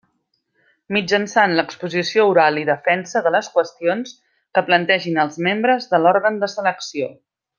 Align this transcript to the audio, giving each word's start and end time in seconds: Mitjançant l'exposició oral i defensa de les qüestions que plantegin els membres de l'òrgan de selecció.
Mitjançant 0.95 1.51
l'exposició 1.59 2.25
oral 2.31 2.57
i 2.61 2.65
defensa 2.69 3.23
de 3.27 3.33
les 3.37 3.51
qüestions 3.59 4.15
que 4.59 4.67
plantegin 4.71 5.23
els 5.27 5.39
membres 5.49 5.89
de 5.93 6.03
l'òrgan 6.07 6.45
de 6.47 6.53
selecció. 6.55 7.13